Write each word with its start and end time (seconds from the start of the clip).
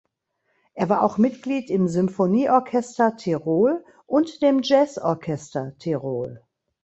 Er 0.73 0.89
war 0.89 1.03
auch 1.03 1.19
Mitglied 1.19 1.69
im 1.69 1.87
Symphonieorchester 1.87 3.17
Tirol 3.17 3.85
und 4.07 4.41
dem 4.41 4.63
Jazzorchester 4.63 5.77
Tirol. 5.77 6.41